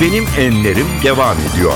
[0.00, 1.74] Benim Enlerim devam ediyor.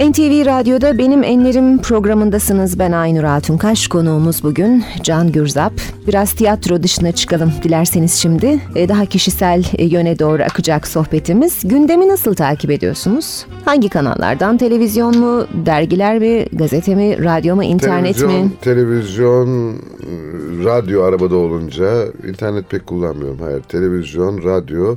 [0.00, 2.78] NTV Radyo'da Benim Enlerim programındasınız.
[2.78, 3.88] Ben Aynur Altunkaş.
[3.88, 5.72] Konuğumuz bugün Can Gürzap.
[6.06, 8.60] Biraz tiyatro dışına çıkalım dilerseniz şimdi.
[8.76, 11.60] E, daha kişisel e, yöne doğru akacak sohbetimiz.
[11.64, 13.46] Gündemi nasıl takip ediyorsunuz?
[13.64, 14.58] Hangi kanallardan?
[14.58, 18.50] Televizyon mu, dergiler mi, gazete mi, radyo mu, internet televizyon, mi?
[18.60, 19.76] Televizyon,
[20.64, 23.38] radyo arabada olunca internet pek kullanmıyorum.
[23.40, 24.96] Hayır, televizyon, radyo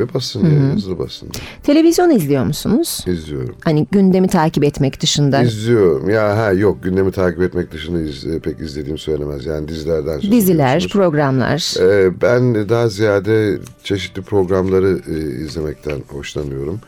[0.00, 1.30] ve basın yani yazılı basında
[1.62, 3.04] Televizyon izliyor musunuz?
[3.06, 3.54] izliyorum.
[3.64, 5.42] Hani gündemi takip etmek dışında.
[5.42, 6.10] İzliyorum.
[6.10, 9.46] Ya ha yok gündemi takip etmek dışında iz, pek izlediğim söylemez.
[9.46, 11.74] Yani dizilerden Diziler, programlar.
[11.80, 16.80] Ee, ben daha ziyade çeşitli programları e, izlemekten hoşlanıyorum.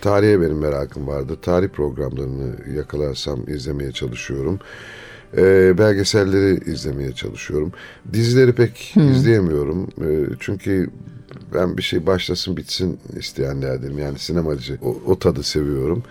[0.00, 1.36] Tarihe benim merakım vardı.
[1.42, 4.58] Tarih programlarını yakalarsam izlemeye çalışıyorum.
[5.36, 7.72] Ee, belgeselleri izlemeye çalışıyorum.
[8.12, 9.88] Dizileri pek izleyemiyorum.
[10.00, 10.90] Ee, çünkü
[11.54, 13.98] ben bir şey başlasın bitsin isteyenlerdenim.
[13.98, 14.78] Yani sinemacı.
[14.82, 16.02] O, o tadı seviyorum.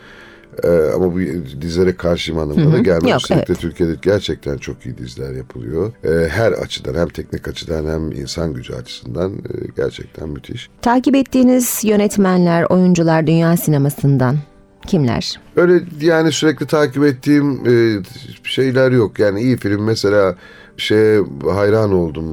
[0.63, 1.19] Ee, ama bu
[1.61, 3.11] dizilere karşıyım anlamına da gelmez.
[3.11, 3.61] Yok, Üstelik de evet.
[3.61, 5.93] Türkiye'de gerçekten çok iyi diziler yapılıyor.
[6.03, 10.69] Ee, her açıdan hem teknik açıdan hem insan gücü açısından e, gerçekten müthiş.
[10.81, 14.37] Takip ettiğiniz yönetmenler, oyuncular dünya sinemasından
[14.85, 15.39] kimler?
[15.55, 18.03] Öyle yani sürekli takip ettiğim e,
[18.43, 19.19] şeyler yok.
[19.19, 20.35] Yani iyi film mesela
[20.77, 21.21] şeye
[21.53, 22.25] hayran oldum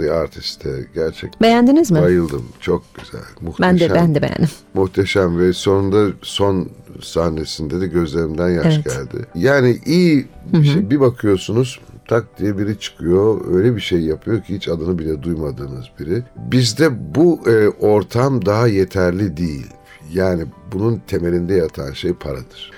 [0.00, 1.40] The Artist'e gerçekten.
[1.40, 2.00] Beğendiniz mi?
[2.02, 2.44] Bayıldım.
[2.60, 3.20] Çok güzel.
[3.40, 3.70] Muhteşem.
[3.70, 4.48] Ben de ben de beğendim.
[4.74, 6.68] Muhteşem ve sonunda son
[7.02, 8.84] sahnesinde de gözlerimden yaş Evet.
[8.84, 9.26] geldi.
[9.34, 10.90] Yani iyi bir şey.
[10.90, 13.54] Bir bakıyorsunuz tak diye biri çıkıyor.
[13.54, 16.22] Öyle bir şey yapıyor ki hiç adını bile duymadığınız biri.
[16.36, 19.66] Bizde bu e, ortam daha yeterli değil.
[20.12, 22.70] Yani bunun temelinde yatan şey paradır.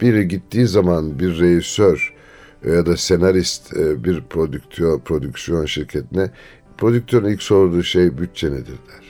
[0.00, 2.14] Biri gittiği zaman bir rejisör
[2.66, 6.30] ya da senarist e, bir prodüksiyon, prodüksiyon şirketine
[6.78, 9.06] prodüktörün ilk sorduğu şey bütçe nedir der.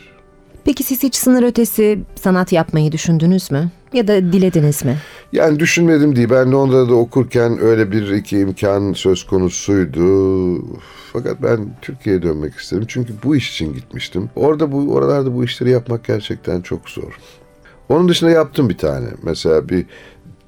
[0.65, 3.71] Peki siz hiç sınır ötesi sanat yapmayı düşündünüz mü?
[3.93, 4.97] Ya da dilediniz mi?
[5.33, 6.31] Yani düşünmedim değil.
[6.31, 10.07] Ben Londra'da okurken öyle bir iki imkan söz konusuydu.
[11.13, 12.85] Fakat ben Türkiye'ye dönmek istedim.
[12.89, 14.31] Çünkü bu iş için gitmiştim.
[14.37, 17.19] Orada bu oralarda bu işleri yapmak gerçekten çok zor.
[17.89, 19.07] Onun dışında yaptım bir tane.
[19.23, 19.87] Mesela bir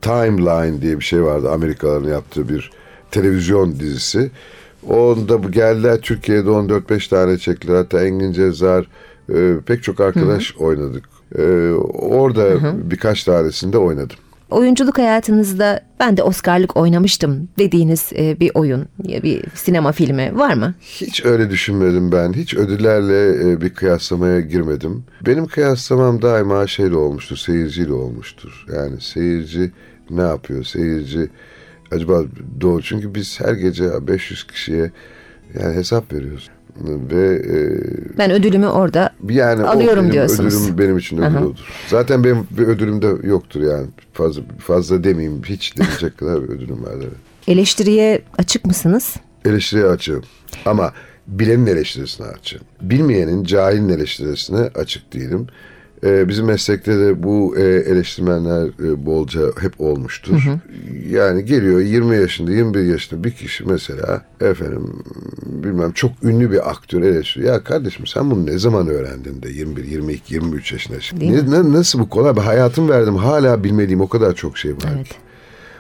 [0.00, 1.50] Timeline diye bir şey vardı.
[1.50, 2.70] Amerikalıların yaptığı bir
[3.10, 4.30] televizyon dizisi.
[4.88, 7.76] Onda bu geldiler Türkiye'de 14-15 tane çektiler.
[7.76, 8.86] Hatta Engin Cezar
[9.34, 11.04] e, pek çok arkadaş oynadık.
[11.38, 11.42] E,
[11.92, 12.44] orada
[12.90, 14.16] birkaç tanesinde oynadım.
[14.50, 20.74] Oyunculuk hayatınızda ben de Oscar'lık oynamıştım dediğiniz e, bir oyun, bir sinema filmi var mı?
[20.80, 22.32] Hiç öyle düşünmedim ben.
[22.32, 25.04] Hiç ödüllerle e, bir kıyaslamaya girmedim.
[25.26, 28.66] Benim kıyaslamam daima şeyle olmuştur, seyirciyle olmuştur.
[28.74, 29.70] Yani seyirci
[30.10, 30.64] ne yapıyor?
[30.64, 31.30] Seyirci
[31.92, 32.22] acaba
[32.60, 32.82] doğru.
[32.82, 34.90] Çünkü biz her gece 500 kişiye
[35.60, 36.50] yani hesap veriyoruz.
[36.84, 37.54] Ve e,
[38.18, 40.62] Ben ödülümü orada yani Alıyorum benim diyorsunuz.
[40.64, 41.44] Ödülüm benim için ödül Aha.
[41.44, 41.58] odur.
[41.88, 43.86] Zaten benim bir ödülüm de yoktur yani.
[44.12, 45.42] Fazla fazla demeyeyim.
[45.44, 46.92] Hiç deneyecek kadar bir ödülüm var.
[46.96, 47.12] Evet.
[47.48, 49.16] eleştiriye açık mısınız?
[49.44, 50.22] Eleştiriye açığım.
[50.64, 50.92] Ama
[51.26, 52.60] bilenin eleştirisine açığım.
[52.80, 55.46] Bilmeyenin, cahilin eleştirisine açık değilim.
[56.04, 60.42] Ee, bizim meslekte de bu e, eleştirmenler e, bolca hep olmuştur.
[61.10, 65.02] Yani geliyor 20 yaşında, 21 yaşında bir kişi mesela efendim
[65.46, 67.52] bilmem çok ünlü bir aktör eleştiriyor.
[67.52, 70.98] Ya kardeşim sen bunu ne zaman öğrendin de 21, 22, 23 yaşında.
[71.20, 72.36] Ne, ne- nasıl bu kolay?
[72.36, 73.16] Ben hayatım verdim.
[73.16, 75.08] Hala bilmediğim o kadar çok şey var Evet.
[75.08, 75.14] ki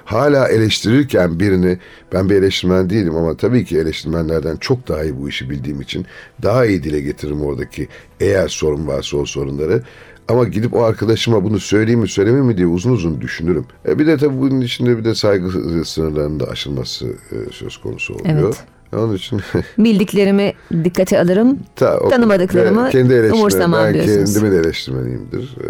[0.04, 1.78] hala eleştirirken birini
[2.12, 6.06] ben bir eleştirmen değilim ama tabii ki eleştirmenlerden çok daha iyi bu işi bildiğim için
[6.42, 7.88] daha iyi dile getiririm oradaki
[8.20, 9.82] eğer sorun varsa o sorunları.
[10.28, 13.66] Ama gidip o arkadaşıma bunu söyleyeyim mi söylemeyeyim mi diye uzun uzun düşünürüm.
[13.88, 15.50] E bir de tabii bunun içinde bir de saygı
[15.84, 18.38] sınırlarının da aşılması e, söz konusu oluyor.
[18.44, 18.56] Evet.
[18.96, 19.40] Onun için
[19.78, 20.52] Bildiklerimi
[20.84, 24.34] dikkate alırım, ta, o- Tanımadıklarımı kendi umursamam ben diyorsunuz.
[24.34, 25.42] kendimin eleştirmeniyimdir.
[25.42, 25.68] E,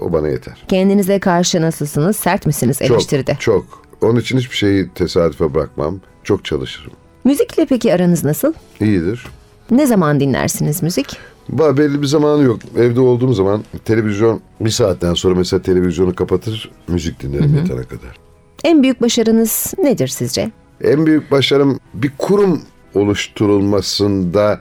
[0.00, 0.64] o bana yeter.
[0.68, 2.16] kendinize karşı nasılsınız?
[2.16, 3.32] Sert misiniz eleştiride?
[3.32, 3.82] Çok, çok.
[4.00, 6.00] Onun için hiçbir şeyi tesadüfe bırakmam.
[6.24, 6.92] Çok çalışırım.
[7.24, 8.52] Müzikle peki aranız nasıl?
[8.80, 9.26] İyidir.
[9.70, 11.16] Ne zaman dinlersiniz müzik?
[11.48, 12.60] Belli bir zamanı yok.
[12.76, 18.18] Evde olduğum zaman televizyon bir saatten sonra mesela televizyonu kapatır müzik dinlerim yatana kadar.
[18.64, 20.50] En büyük başarınız nedir sizce?
[20.84, 22.62] En büyük başarım bir kurum
[22.94, 24.60] oluşturulmasında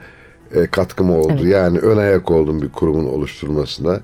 [0.56, 1.48] e, katkım oldu.
[1.48, 4.02] Yani ön ayak oldum bir kurumun oluşturulmasında.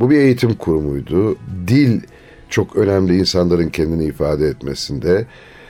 [0.00, 1.36] Bu bir eğitim kurumuydu.
[1.68, 2.00] Dil
[2.48, 5.26] çok önemli insanların kendini ifade etmesinde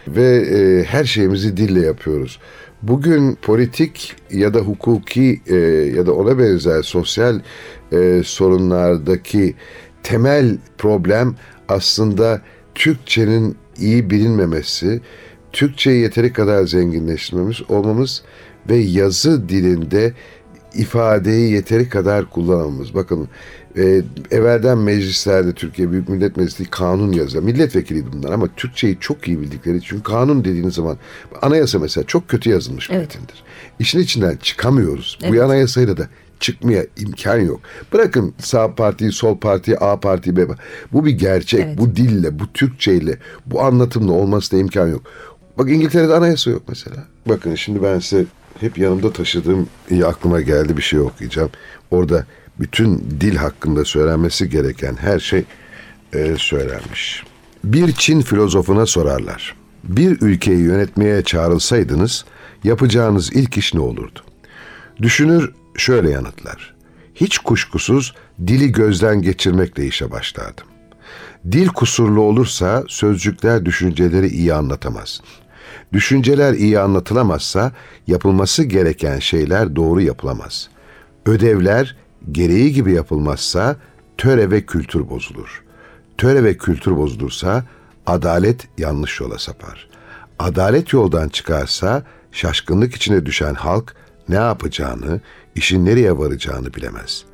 [0.08, 2.38] ve e, her şeyimizi dille yapıyoruz.
[2.82, 5.56] Bugün politik ya da hukuki e,
[5.96, 7.40] ya da ona benzer sosyal
[7.92, 9.54] e, sorunlardaki
[10.02, 11.36] temel problem
[11.68, 12.42] aslında
[12.74, 15.00] Türkçenin iyi bilinmemesi,
[15.52, 18.22] Türkçeyi yeteri kadar zenginleştirmemiz olmamız
[18.68, 20.12] ve yazı dilinde
[20.74, 22.94] ifadeyi yeteri kadar kullanamamız.
[22.94, 23.28] Bakın
[23.76, 27.44] e, evvelden meclislerde Türkiye Büyük Millet Meclisi kanun yazıyor.
[27.44, 30.98] Milletvekiliydi bunlar ama Türkçeyi çok iyi bildikleri için kanun dediğiniz zaman
[31.42, 33.08] anayasa mesela çok kötü yazılmış bir Evet.
[33.08, 33.42] metindir.
[33.78, 35.18] İşin içinden çıkamıyoruz.
[35.22, 35.34] Evet.
[35.40, 36.08] Bu anayasayla da
[36.40, 37.60] çıkmaya imkan yok.
[37.92, 40.66] Bırakın sağ partiyi, sol partiyi, A partiyi, B partiyi.
[40.92, 41.60] Bu bir gerçek.
[41.60, 41.78] Evet.
[41.78, 45.02] Bu dille, bu Türkçeyle, bu anlatımla olmasına imkan yok.
[45.58, 46.96] Bak İngiltere'de anayasa yok mesela.
[47.28, 48.24] Bakın şimdi ben size
[48.60, 51.50] hep yanımda taşıdığım iyi aklıma geldi bir şey okuyacağım.
[51.90, 52.26] Orada
[52.62, 55.44] bütün dil hakkında söylenmesi gereken her şey
[56.12, 57.24] e, söylenmiş.
[57.64, 59.54] Bir Çin filozofuna sorarlar.
[59.84, 62.24] Bir ülkeyi yönetmeye çağrılsaydınız
[62.64, 64.20] yapacağınız ilk iş ne olurdu?
[65.02, 66.74] Düşünür şöyle yanıtlar.
[67.14, 68.14] Hiç kuşkusuz
[68.46, 70.66] dili gözden geçirmekle işe başlardım.
[71.52, 75.20] Dil kusurlu olursa sözcükler düşünceleri iyi anlatamaz.
[75.92, 77.72] Düşünceler iyi anlatılamazsa
[78.06, 80.68] yapılması gereken şeyler doğru yapılamaz.
[81.26, 81.96] Ödevler
[82.32, 83.76] gereği gibi yapılmazsa
[84.18, 85.62] töre ve kültür bozulur.
[86.18, 87.64] Töre ve kültür bozulursa
[88.06, 89.88] adalet yanlış yola sapar.
[90.38, 92.02] Adalet yoldan çıkarsa
[92.32, 93.94] şaşkınlık içine düşen halk
[94.28, 95.20] ne yapacağını,
[95.54, 97.24] işin nereye varacağını bilemez.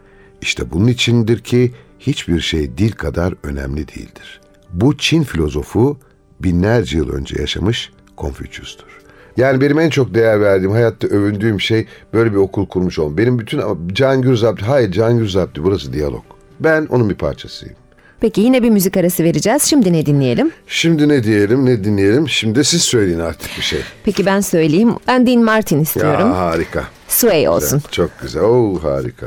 [0.43, 4.40] İşte bunun içindir ki hiçbir şey dil kadar önemli değildir.
[4.73, 5.99] Bu Çin filozofu
[6.40, 8.98] binlerce yıl önce yaşamış Konfüçyüs'tür.
[9.38, 13.19] Yani benim en çok değer verdiğim, hayatta övündüğüm şey böyle bir okul kurmuş olmam.
[13.19, 13.62] Benim bütün
[13.93, 16.23] Can Gürzap'tı, hayır Can Gürzap'tı burası diyalog.
[16.61, 17.75] Ben onun bir parçasıyım.
[18.20, 19.62] Peki yine bir müzik arası vereceğiz.
[19.62, 20.50] Şimdi ne dinleyelim?
[20.67, 22.29] Şimdi ne diyelim, ne dinleyelim?
[22.29, 23.81] Şimdi siz söyleyin artık bir şey.
[24.05, 24.94] Peki ben söyleyeyim.
[25.06, 26.29] Ben Dean Martin istiyorum.
[26.29, 26.85] Ya harika.
[27.08, 27.82] Sway olsun.
[27.90, 28.43] Çok güzel.
[28.43, 29.26] Oo harika.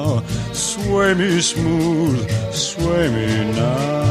[1.11, 4.10] Sway me smooth, sway me now.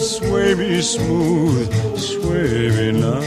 [0.00, 3.20] Sway me smooth, sway me now.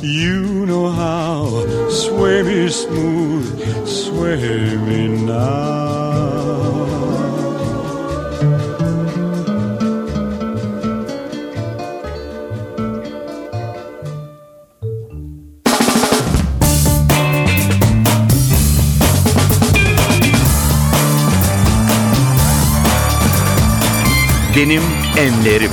[0.00, 1.90] You know how.
[1.90, 6.39] Sway me smooth, sway me now.
[24.60, 24.82] Benim
[25.18, 25.70] enlerim.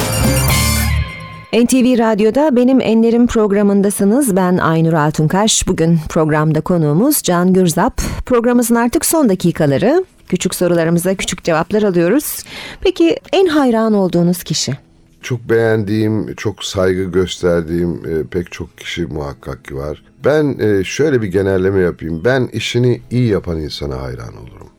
[1.53, 4.36] NTV Radyo'da Benim Enlerim programındasınız.
[4.36, 5.67] Ben Aynur Altunkaş.
[5.67, 8.01] Bugün programda konuğumuz Can Gürzap.
[8.25, 10.06] Programımızın artık son dakikaları.
[10.27, 12.44] Küçük sorularımıza küçük cevaplar alıyoruz.
[12.82, 14.77] Peki en hayran olduğunuz kişi?
[15.22, 20.03] çok beğendiğim, çok saygı gösterdiğim e, pek çok kişi muhakkak ki var.
[20.25, 22.22] Ben e, şöyle bir genelleme yapayım.
[22.25, 24.70] Ben işini iyi yapan insana hayran olurum.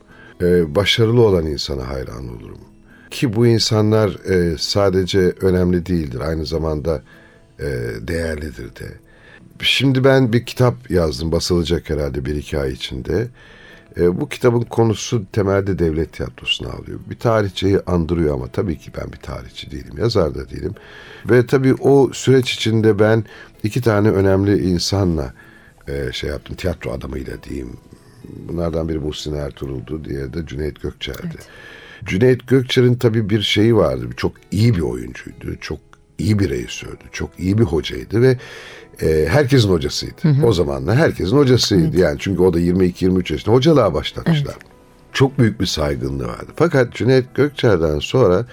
[0.43, 2.59] E, başarılı olan insana hayran olurum.
[3.11, 7.03] Ki bu insanlar e, sadece önemli değildir, aynı zamanda
[7.59, 7.67] e,
[8.01, 8.93] değerlidir de.
[9.61, 13.29] Şimdi ben bir kitap yazdım, basılacak herhalde bir iki ay içinde.
[13.97, 17.01] E, bu kitabın konusu temelde devlet tiyatrosunu alıyor.
[17.11, 20.75] Bir tarihçeyi andırıyor ama tabii ki ben bir tarihçi değilim, yazar da değilim.
[21.31, 23.25] Ve tabii o süreç içinde ben
[23.63, 25.33] iki tane önemli insanla
[25.89, 27.77] e, şey yaptım, tiyatro adamıyla diyeyim.
[28.49, 31.39] Bunlardan biri Muhsin Ertuğrul'du, diğeri de Cüneyt Gökçer'di.
[32.05, 35.79] Cüneyt Gökçer'in tabii bir şeyi vardı, çok iyi bir oyuncuydu, çok
[36.19, 38.39] iyi bir rejisördü, çok iyi bir hocaydı ve
[39.03, 40.23] e, herkesin hocasıydı.
[40.47, 44.55] O zamanlar herkesin hocasıydı yani çünkü o da 22-23 yaşında hocalığa başlatmışlar.
[45.13, 46.53] Çok büyük bir saygınlığı vardı.
[46.57, 48.47] Fakat Cüneyt Gökçer'den sonra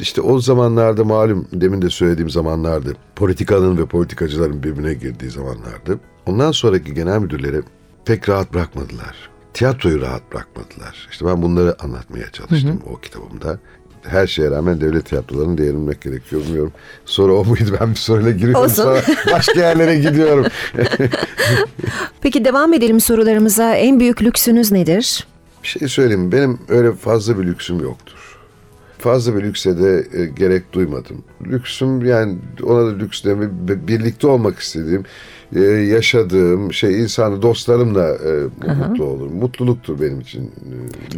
[0.00, 2.96] işte o zamanlarda malum demin de söylediğim zamanlardı.
[3.16, 6.00] Politikanın ve politikacıların birbirine girdiği zamanlardı.
[6.26, 7.62] Ondan sonraki genel müdürleri
[8.04, 9.33] pek rahat bırakmadılar.
[9.54, 11.08] Tiyatroyu rahat bırakmadılar.
[11.10, 13.58] İşte ben bunları anlatmaya çalıştım o kitabımda.
[14.02, 16.72] Her şeye rağmen devlet tiyatrolarını değinmek gerekiyor bilmiyorum.
[17.04, 17.76] Soru o muydu?
[17.80, 18.82] Ben bir soruyla giriyorum Olsun.
[18.82, 20.46] sonra başka yerlere gidiyorum.
[22.20, 23.74] Peki devam edelim sorularımıza.
[23.74, 25.26] En büyük lüksünüz nedir?
[25.62, 26.32] Bir şey söyleyeyim.
[26.32, 28.38] Benim öyle fazla bir lüksüm yoktur.
[28.98, 31.24] Fazla bir lükse de e, gerek duymadım.
[31.46, 33.48] Lüksüm yani ona da lüks deme
[33.88, 35.04] birlikte olmak istediğim,
[35.56, 39.36] e, yaşadığım şey insanı dostlarımla e, mutlu olurum.
[39.36, 40.52] Mutluluktur benim için.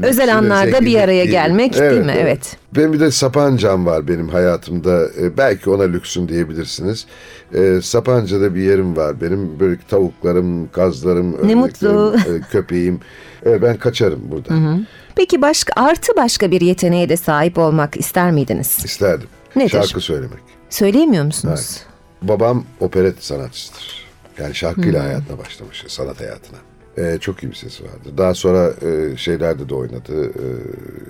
[0.02, 1.30] E, Özel de anlarda bir araya değil.
[1.30, 2.14] gelmek değil mi?
[2.18, 2.56] Evet.
[2.76, 5.04] Benim bir de Sapanca'm var benim hayatımda.
[5.21, 7.06] E, belki ona lüksüm diyebilirsiniz.
[7.54, 9.21] E, Sapanca'da bir yerim var.
[9.21, 12.16] Benim böyle tavuklarım, kazlarım, Ne mutlu.
[12.16, 13.00] e, köpeğim.
[13.47, 14.87] E, ben kaçarım buradan.
[15.16, 18.78] Peki başka artı başka bir yeteneğe de sahip olmak ister miydiniz?
[18.85, 19.28] İsterdim.
[19.56, 19.71] Nedir?
[19.71, 20.38] Şarkı söylemek.
[20.71, 21.80] Söyleyemiyor musunuz?
[22.23, 24.05] Babam operet sanatçısıdır.
[24.38, 26.59] Yani şarkıyla hayatına başlamış, sanat hayatına.
[26.99, 28.19] Ee, çok iyi bir sesi vardı.
[28.19, 30.26] Daha sonra e, şeylerde de oynadı.
[30.26, 30.45] e,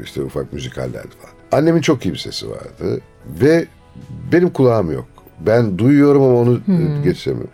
[0.04, 1.34] işte ufak müzikallerde falan.
[1.52, 3.00] Annemin çok iyi bir sesi vardı.
[3.26, 3.66] Ve
[4.32, 5.06] benim kulağım yok.
[5.40, 7.52] Ben duyuyorum ama onu e, geçiremiyorum.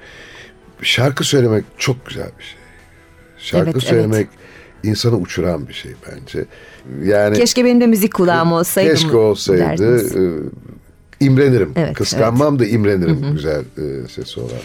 [0.83, 2.59] Şarkı söylemek çok güzel bir şey.
[3.39, 3.89] Şarkı Evet, evet.
[3.89, 4.29] söylemek
[4.83, 6.45] insanı uçuran bir şey bence.
[7.05, 8.91] Yani Keşke benim de müzik kulağım olsaydı.
[8.95, 9.61] Keşke olsaydı.
[9.61, 10.17] derdiniz?
[10.17, 10.31] e,
[11.21, 11.73] imrenirim.
[11.77, 14.59] Evet, Kıskanmam da imrenirim güzel e, sesi olanlara.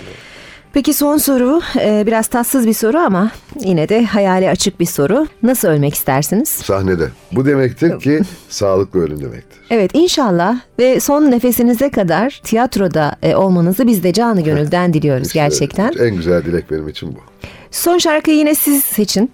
[0.77, 5.27] Peki son soru e, biraz tatsız bir soru ama yine de hayali açık bir soru.
[5.43, 6.49] Nasıl ölmek istersiniz?
[6.49, 7.07] Sahnede.
[7.31, 9.59] Bu demektir ki sağlıklı ölüm demektir.
[9.69, 15.39] Evet inşallah ve son nefesinize kadar tiyatroda e, olmanızı biz de canı gönülden diliyoruz İşte
[15.39, 15.93] gerçekten.
[15.99, 17.47] En güzel dilek benim için bu.
[17.71, 19.31] Son şarkıyı yine siz seçin.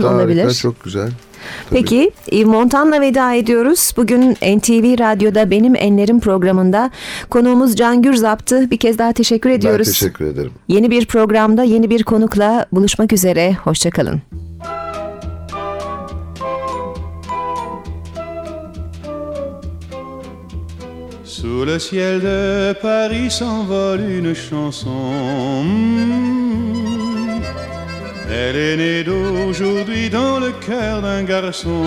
[0.00, 0.54] Harika, olabilir.
[0.54, 1.10] Çok güzel.
[1.70, 3.92] Peki Yves Montan'la veda ediyoruz.
[3.96, 6.90] Bugün NTV Radyo'da Benim Enlerim programında
[7.30, 8.70] konuğumuz Can Gürzap'tı.
[8.70, 9.86] Bir kez daha teşekkür Ben ediyoruz.
[9.88, 10.52] teşekkür ederim.
[10.68, 13.54] Yeni bir programda yeni bir konukla buluşmak üzere.
[13.64, 14.22] Hoşçakalın.
[21.24, 25.66] Sous le ciel de Paris s'envole une chanson.
[28.34, 31.84] Elle est née d'aujourd'hui dans le cœur d'un garçon.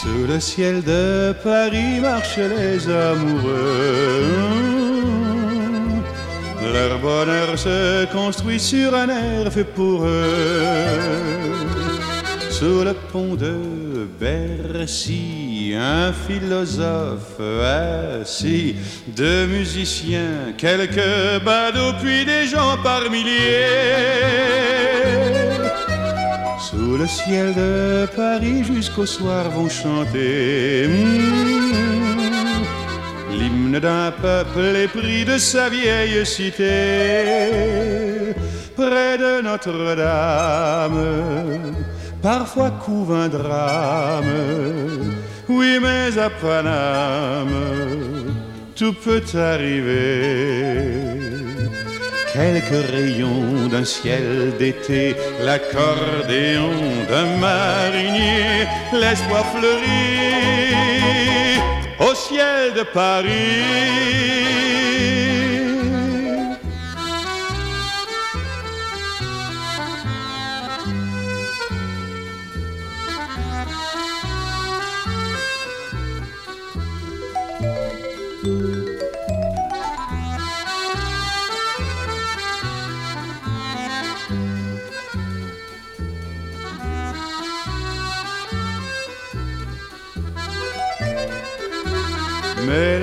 [0.00, 4.64] Sous le ciel de Paris marchent les amoureux.
[6.72, 11.43] Leur bonheur se construit sur un air fait pour eux.
[12.58, 17.40] Sous le pont de Bercy, un philosophe
[18.20, 18.76] assis,
[19.08, 23.66] deux musiciens, quelques badauds, puis des gens par milliers.
[26.60, 32.62] Sous le ciel de Paris jusqu'au soir vont chanter mm,
[33.32, 36.72] l'hymne d'un peuple épris de sa vieille cité.
[38.76, 41.00] Près de Notre-Dame,
[42.24, 44.34] parfois couve un drame.
[45.46, 47.60] Oui, mais à Paname,
[48.74, 50.80] tout peut arriver.
[52.32, 55.14] Quelques rayons d'un ciel d'été,
[55.44, 56.72] l'accordéon
[57.10, 61.60] d'un marinier, l'espoir fleurit
[62.00, 64.73] au ciel de Paris.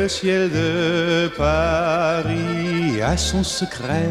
[0.01, 4.09] Le ciel de Paris a son secret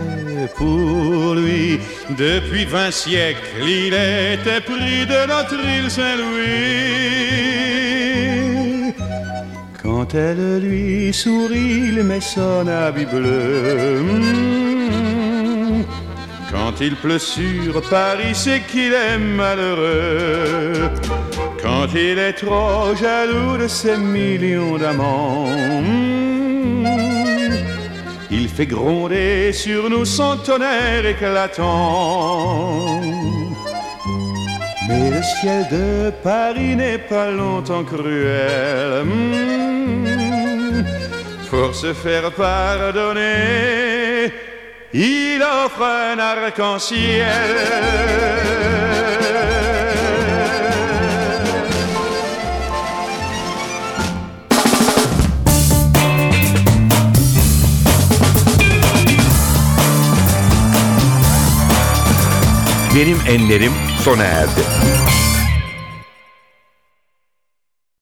[0.56, 1.80] pour lui.
[2.10, 6.54] Depuis vingt siècles, il était pris de notre île Saint-Louis.
[9.82, 14.04] Quand elle lui sourit, il met son habit bleu.
[16.52, 20.90] Quand il pleut sur Paris, c'est qu'il est malheureux.
[21.62, 26.86] Quand il est trop jaloux de ses millions d'amants, mmh,
[28.30, 33.02] il fait gronder sur nous son tonnerre éclatant.
[34.88, 39.04] Mais le ciel de Paris n'est pas longtemps cruel.
[39.04, 40.84] Mmh,
[41.50, 44.32] pour se faire pardonner,
[44.94, 47.26] il offre un arc-en-ciel.
[62.94, 63.72] Benim Enlerim
[64.04, 65.09] sona erdi.